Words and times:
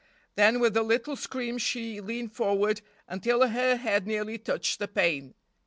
Then 0.33 0.59
with 0.59 0.75
a 0.75 0.81
little 0.81 1.15
scream 1.15 1.59
she 1.59 2.01
leaned 2.01 2.33
forward 2.33 2.81
until 3.07 3.47
her 3.47 3.75
head 3.75 4.07
nearly 4.07 4.39
touched 4.39 4.79
the 4.79 4.87
pane. 4.87 5.35